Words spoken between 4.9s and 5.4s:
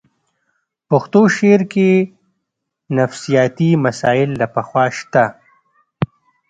شته